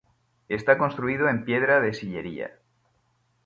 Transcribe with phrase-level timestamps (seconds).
[0.49, 2.57] Está construido en piedra de sillería.